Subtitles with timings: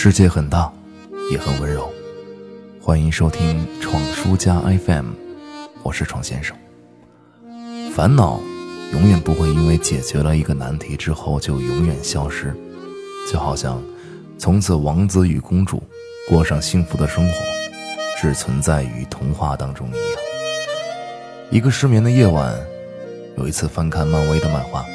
[0.00, 0.72] 世界很大，
[1.28, 1.92] 也很温柔。
[2.80, 5.06] 欢迎收听闯书家 FM，
[5.82, 6.56] 我是闯先生。
[7.92, 8.40] 烦恼
[8.92, 12.54] 永远不会因为解决了一个难题之后就永远消失，
[13.28, 13.82] 就好像
[14.38, 15.82] 从此王子与公主
[16.28, 17.34] 过上幸福的生活，
[18.20, 20.20] 只存在于童话当中一样。
[21.50, 22.56] 一个失眠的夜晚，
[23.36, 24.86] 有一次翻看漫威的漫画，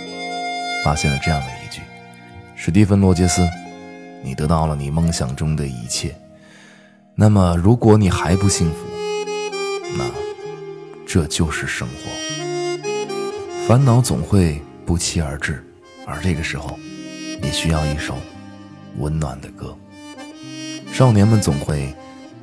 [0.86, 1.82] 发现了这样的一句：
[2.56, 3.42] 史蒂芬·罗杰斯。
[4.24, 6.16] 你得到了你梦想中的一切，
[7.14, 8.78] 那么如果你还不幸福，
[9.98, 10.06] 那
[11.06, 13.68] 这就是生活。
[13.68, 15.64] 烦恼总会不期而至，
[16.08, 16.80] 而这个时候，
[17.42, 18.16] 你需要一首
[18.98, 19.78] 温暖的歌。
[20.92, 21.94] 少年们总会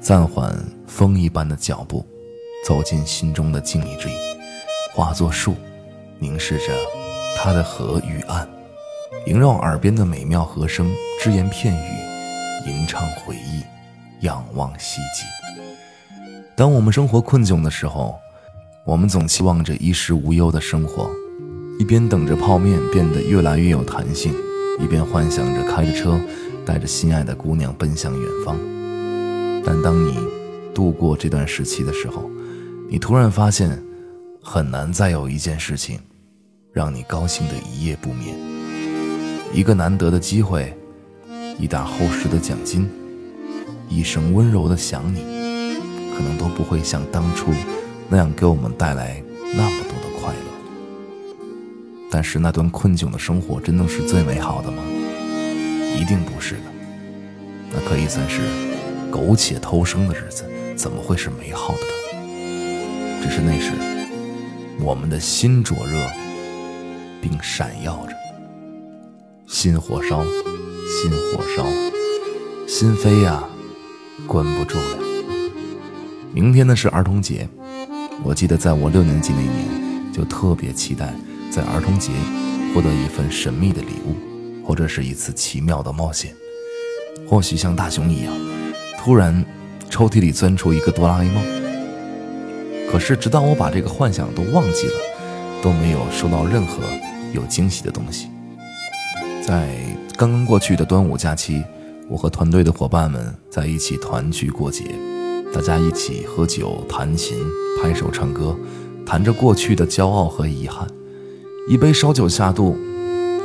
[0.01, 0.55] 暂缓
[0.87, 2.07] 风一般的脚步，
[2.67, 4.15] 走进心中的静谧之地，
[4.95, 5.57] 化作树，
[6.19, 6.75] 凝视着
[7.37, 8.47] 它的河与岸。
[9.27, 10.91] 萦绕耳边的美妙和声，
[11.23, 13.63] 只言片语，吟唱回忆，
[14.25, 15.27] 仰望希冀。
[16.57, 18.19] 当我们生活困窘的时候，
[18.87, 21.11] 我们总期望着衣食无忧的生活，
[21.79, 24.35] 一边等着泡面变得越来越有弹性，
[24.81, 26.19] 一边幻想着开着车，
[26.65, 28.57] 带着心爱的姑娘奔向远方。
[29.63, 30.19] 但当你
[30.75, 32.29] 度过这段时期的时候，
[32.89, 33.79] 你突然发现，
[34.43, 36.01] 很难再有一件事情，
[36.73, 38.50] 让你高兴的一夜不眠。
[39.53, 40.73] 一个难得的机会，
[41.59, 42.89] 一沓厚实的奖金，
[43.89, 45.25] 一声温柔的想你，
[46.17, 47.51] 可能都不会像当初
[48.09, 49.21] 那样给我们带来
[49.57, 51.37] 那么多的快乐。
[52.11, 54.85] 但是那段困窘的生活真的是最美好的吗？
[55.99, 56.63] 一定不是的。
[57.73, 58.43] 那可以算是
[59.11, 60.45] 苟且偷生的日子，
[60.77, 63.21] 怎么会是美好的呢？
[63.21, 63.73] 只是那时
[64.81, 65.99] 我们的心灼热，
[67.21, 68.15] 并闪耀着。
[69.53, 71.67] 心火烧，心火烧，
[72.69, 73.43] 心扉呀，
[74.25, 74.99] 关不住了。
[76.33, 77.49] 明天呢是儿童节，
[78.23, 81.13] 我记得在我六年级那年，就特别期待
[81.51, 82.13] 在儿童节
[82.73, 84.15] 获得一份神秘的礼物，
[84.65, 86.33] 或者是一次奇妙的冒险。
[87.29, 88.33] 或许像大雄一样，
[89.01, 89.45] 突然
[89.91, 91.45] 抽屉里钻出一个哆啦 A 梦。
[92.89, 94.95] 可是直到我把这个幻想都忘记了，
[95.61, 96.85] 都没有收到任何
[97.35, 98.29] 有惊喜的东西。
[99.43, 99.75] 在
[100.17, 101.65] 刚刚过去的端午假期，
[102.09, 104.85] 我和团队的伙伴们在一起团聚过节，
[105.53, 107.39] 大家一起喝酒、弹琴、
[107.81, 108.57] 拍手唱歌，
[109.07, 110.87] 谈着过去的骄傲和遗憾。
[111.69, 112.77] 一杯烧酒下肚，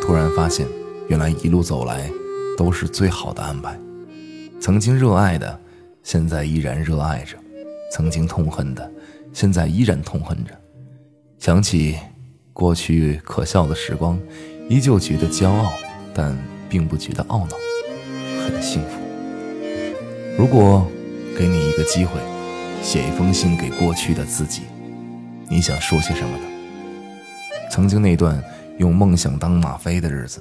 [0.01, 0.67] 突然发现，
[1.07, 2.09] 原来一路走来
[2.57, 3.79] 都是最好的安排。
[4.59, 5.59] 曾经热爱的，
[6.03, 7.37] 现在依然热爱着；
[7.91, 8.91] 曾经痛恨的，
[9.31, 10.51] 现在依然痛恨着。
[11.39, 11.95] 想起
[12.51, 14.19] 过去可笑的时光，
[14.69, 15.71] 依旧觉得骄傲。
[16.17, 16.35] 但
[16.69, 17.57] 并不觉得懊恼，
[18.47, 18.97] 很幸福。
[20.37, 20.87] 如果
[21.37, 22.13] 给你一个机会，
[22.81, 24.61] 写一封信给过去的自己，
[25.49, 26.43] 你想说些什么呢？
[27.69, 28.41] 曾经那段
[28.77, 30.39] 用梦想当吗啡的日子，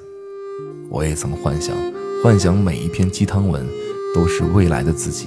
[0.88, 1.74] 我也曾幻想，
[2.22, 3.66] 幻想每一篇鸡汤文
[4.14, 5.26] 都是未来的自己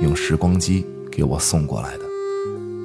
[0.00, 2.04] 用时光机给我送过来的。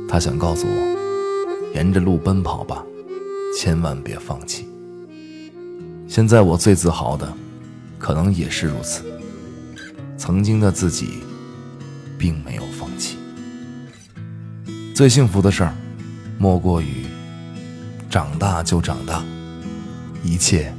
[0.10, 2.84] 他想告诉我，沿着路奔跑吧，
[3.56, 4.68] 千万别放弃。
[6.12, 7.34] 现在我最自豪的，
[7.98, 9.02] 可能也是如此。
[10.18, 11.20] 曾经的自己，
[12.20, 13.18] 并没有放弃。
[14.94, 15.74] 最幸福的事儿，
[16.38, 17.06] 莫过于
[18.10, 19.24] 长大就长大，
[20.22, 20.74] 一切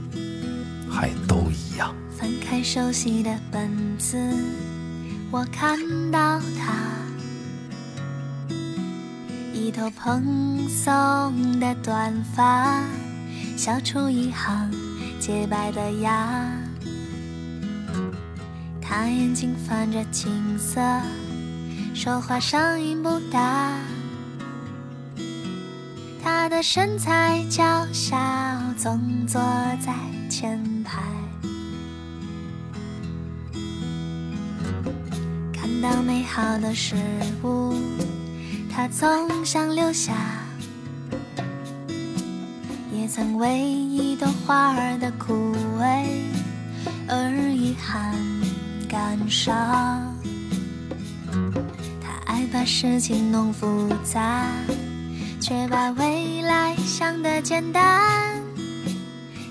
[0.87, 1.95] 还都一样。
[2.15, 4.19] 翻开熟悉的本子，
[5.31, 5.79] 我看
[6.11, 6.77] 到他，
[9.55, 12.85] 一头蓬松的短发，
[13.57, 14.71] 笑出一行。
[15.25, 16.51] 洁白的牙，
[18.81, 20.81] 他眼睛泛着青色，
[21.95, 23.79] 说话声音不大。
[26.21, 28.19] 他的身材娇小，
[28.77, 29.41] 总坐
[29.81, 29.95] 在
[30.29, 31.01] 前排。
[35.53, 36.97] 看到美好的事
[37.45, 37.77] 物，
[38.69, 40.42] 他总想留下。
[43.03, 46.07] 也曾为一朵花儿的枯萎
[47.09, 48.15] 而遗憾
[48.89, 49.53] 感伤。
[52.01, 54.47] 他爱把事情弄复杂，
[55.41, 58.41] 却把未来想得简单。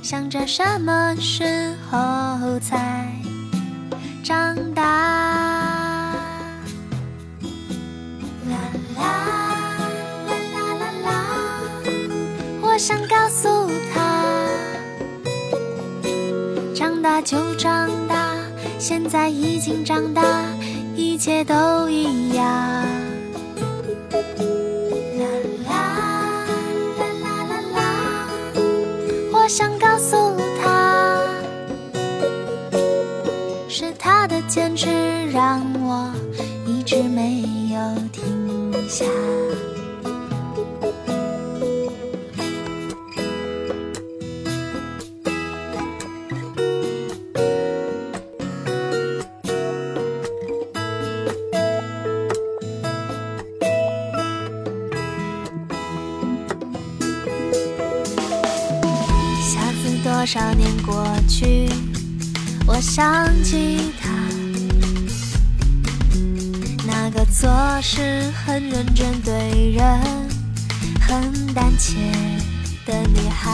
[0.02, 3.12] 想着什么时候才
[4.24, 4.82] 长大？
[8.48, 8.56] 啦
[8.96, 9.02] 啦
[10.26, 11.10] 啦啦啦啦，
[12.62, 13.28] 我想告
[17.24, 18.36] 就长大，
[18.80, 20.24] 现在已经长大，
[20.96, 22.46] 一切都一样。
[25.18, 25.28] 啦
[25.68, 25.74] 啦
[26.98, 27.80] 啦啦啦啦，
[29.32, 30.16] 我想告诉
[30.62, 31.22] 他，
[33.70, 34.90] 是他的坚持
[35.32, 36.12] 让我
[36.66, 37.80] 一直没有
[38.12, 39.06] 停下。
[60.22, 61.68] 多少年过去
[62.68, 64.12] 我想起她
[66.86, 67.50] 那个做
[67.82, 69.84] 事很认真对人
[71.00, 71.96] 很胆怯
[72.86, 73.52] 的女孩。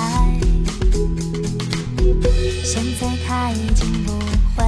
[2.66, 4.12] 现在她已经不
[4.54, 4.66] 会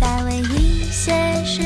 [0.00, 1.61] 再为一些事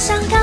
[0.00, 0.39] 想看。